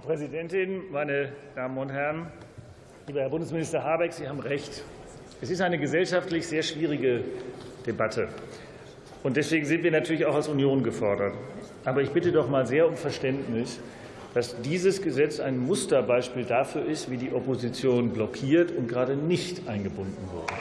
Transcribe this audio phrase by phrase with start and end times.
[0.00, 2.26] Präsidentin, meine Damen und Herren!
[3.06, 4.84] Lieber Herr Bundesminister Habeck, Sie haben recht.
[5.40, 7.22] Es ist eine gesellschaftlich sehr schwierige
[7.86, 8.28] Debatte.
[9.22, 11.34] Und deswegen sind wir natürlich auch als Union gefordert.
[11.84, 13.80] Aber ich bitte doch mal sehr um Verständnis,
[14.34, 20.28] dass dieses Gesetz ein Musterbeispiel dafür ist, wie die Opposition blockiert und gerade nicht eingebunden
[20.32, 20.52] wurde.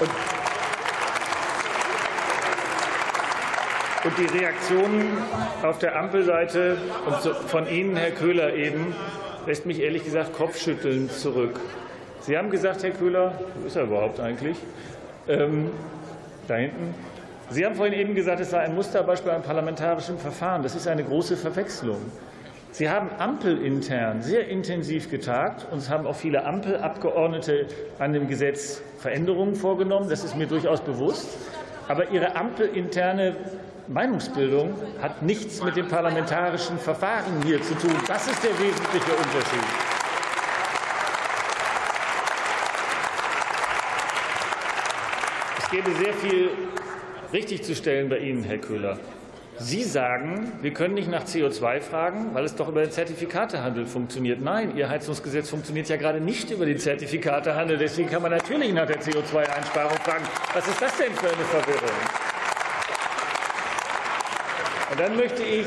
[0.00, 0.39] Und
[4.02, 5.18] Und die Reaktionen
[5.62, 6.78] auf der Ampelseite
[7.48, 8.94] von Ihnen, Herr Köhler, eben
[9.46, 11.60] lässt mich ehrlich gesagt kopfschüttelnd zurück.
[12.20, 14.56] Sie haben gesagt, Herr Köhler, wo ist er überhaupt eigentlich?
[15.28, 15.70] Ähm,
[16.48, 16.94] da hinten.
[17.50, 20.62] Sie haben vorhin eben gesagt, es sei ein Musterbeispiel an parlamentarischem Verfahren.
[20.62, 22.00] Das ist eine große Verwechslung.
[22.72, 27.66] Sie haben ampelintern sehr intensiv getagt und es haben auch viele Ampelabgeordnete
[27.98, 30.08] an dem Gesetz Veränderungen vorgenommen.
[30.08, 31.36] Das ist mir durchaus bewusst.
[31.90, 33.34] Aber Ihre ampelinterne
[33.88, 37.96] Meinungsbildung hat nichts mit dem parlamentarischen Verfahren hier zu tun.
[38.06, 39.64] Das ist der wesentliche Unterschied.
[45.58, 46.50] Es gäbe sehr viel
[47.32, 48.96] richtigzustellen bei Ihnen, Herr Köhler.
[49.62, 54.40] Sie sagen, wir können nicht nach CO2 fragen, weil es doch über den Zertifikatehandel funktioniert.
[54.40, 57.76] Nein, Ihr Heizungsgesetz funktioniert ja gerade nicht über den Zertifikatehandel.
[57.76, 60.24] Deswegen kann man natürlich nach der CO2-Einsparung fragen.
[60.54, 61.90] Was ist das denn für eine Verwirrung?
[64.92, 65.66] Und dann möchte ich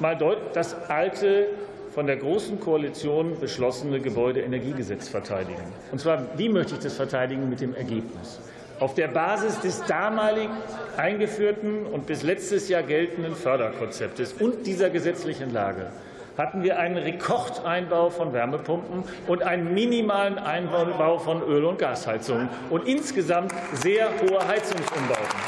[0.00, 0.18] mal
[0.52, 1.46] das alte,
[1.94, 5.62] von der Großen Koalition beschlossene Gebäudeenergiegesetz verteidigen.
[5.90, 7.48] Und zwar, wie möchte ich das verteidigen?
[7.48, 8.38] Mit dem Ergebnis.
[8.80, 10.48] Auf der Basis des damalig
[10.96, 15.90] eingeführten und bis letztes Jahr geltenden Förderkonzeptes und dieser gesetzlichen Lage
[16.36, 22.86] hatten wir einen Rekordeinbau von Wärmepumpen und einen minimalen Einbau von Öl- und Gasheizungen und
[22.86, 25.40] insgesamt sehr hohe Heizungsumbauten.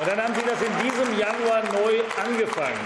[0.00, 2.76] Und dann haben Sie das in diesem Januar neu angefangen.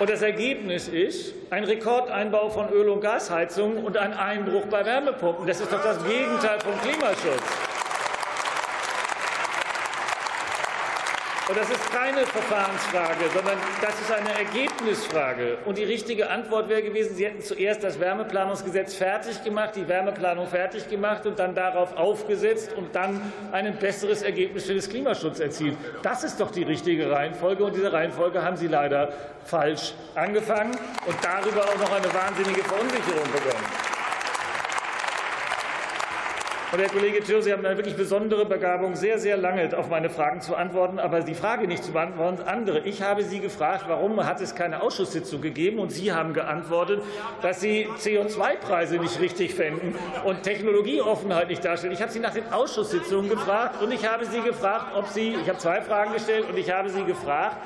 [0.00, 5.46] Und das Ergebnis ist ein Rekordeinbau von Öl- und Gasheizungen und ein Einbruch bei Wärmepumpen.
[5.46, 7.63] Das ist doch das Gegenteil vom Klimaschutz.
[11.46, 15.58] Und das ist keine Verfahrensfrage, sondern das ist eine Ergebnisfrage.
[15.66, 20.46] Und die richtige Antwort wäre gewesen, Sie hätten zuerst das Wärmeplanungsgesetz fertig gemacht, die Wärmeplanung
[20.46, 23.20] fertig gemacht und dann darauf aufgesetzt und dann
[23.52, 25.76] ein besseres Ergebnis für den Klimaschutz erzielt.
[26.02, 27.62] Das ist doch die richtige Reihenfolge.
[27.62, 29.12] Und diese Reihenfolge haben Sie leider
[29.44, 30.72] falsch angefangen
[31.04, 33.83] und darüber auch noch eine wahnsinnige Verunsicherung begonnen.
[36.74, 40.10] Und Herr Kollege Tschirr, Sie haben eine wirklich besondere Begabung, sehr, sehr lange auf meine
[40.10, 42.80] Fragen zu antworten, aber die Frage nicht zu beantworten, andere.
[42.80, 45.78] Ich habe Sie gefragt, warum hat es keine Ausschusssitzung gegeben?
[45.78, 47.00] Und Sie haben geantwortet,
[47.42, 51.92] dass Sie CO2-Preise nicht richtig fänden und Technologieoffenheit nicht darstellen.
[51.92, 55.48] Ich habe Sie nach den Ausschusssitzungen gefragt und ich habe Sie gefragt, ob Sie, ich
[55.48, 57.56] habe zwei Fragen gestellt und ich habe Sie gefragt,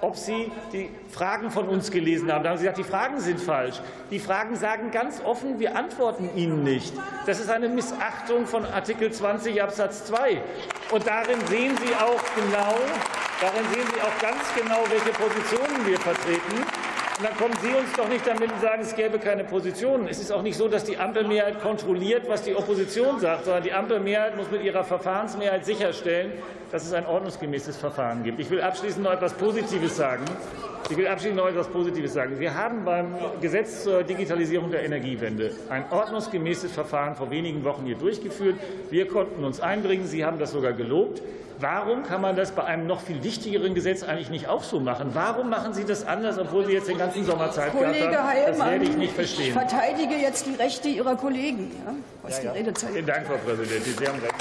[0.00, 2.44] ob Sie die Fragen von uns gelesen haben.
[2.44, 3.80] Da haben Sie gesagt, die Fragen sind falsch.
[4.10, 6.92] Die Fragen sagen ganz offen, wir antworten Ihnen nicht.
[7.24, 10.40] Das ist eine Missachtung von Artikel 20 Absatz 2.
[10.90, 12.74] Und darin sehen Sie auch genau,
[13.40, 16.64] darin sehen Sie auch ganz genau, welche Positionen wir vertreten.
[17.18, 20.06] Und dann kommen Sie uns doch nicht damit und sagen, es gäbe keine Positionen.
[20.06, 23.72] Es ist auch nicht so, dass die Ampelmehrheit kontrolliert, was die Opposition sagt, sondern die
[23.72, 26.32] Ampelmehrheit muss mit ihrer Verfahrensmehrheit sicherstellen,
[26.70, 28.38] dass es ein ordnungsgemäßes Verfahren gibt.
[28.38, 30.24] Ich will abschließend noch etwas Positives sagen.
[30.90, 32.38] Ich will abschließend noch etwas Positives sagen.
[32.38, 37.96] Wir haben beim Gesetz zur Digitalisierung der Energiewende ein ordnungsgemäßes Verfahren vor wenigen Wochen hier
[37.96, 38.56] durchgeführt.
[38.90, 40.06] Wir konnten uns einbringen.
[40.06, 41.22] Sie haben das sogar gelobt.
[41.58, 45.10] Warum kann man das bei einem noch viel wichtigeren Gesetz eigentlich nicht auch so machen?
[45.14, 48.28] Warum machen Sie das anders, obwohl Sie jetzt den ganzen Sommer Zeit Kollege gehabt haben?
[48.28, 49.46] Heilmann, das werde ich nicht verstehen.
[49.46, 53.36] Ich verteidige jetzt die Rechte Ihrer Kollegen, ja, was ja, die Redezeit Vielen Dank, Frau
[53.36, 53.94] Präsidentin.
[53.98, 54.34] Sie haben recht.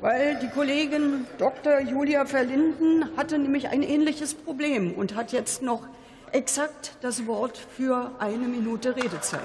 [0.00, 1.80] Weil die Kollegin Dr.
[1.80, 5.82] Julia Verlinden hatte nämlich ein ähnliches Problem und hat jetzt noch
[6.32, 9.40] exakt das Wort für eine Minute Redezeit.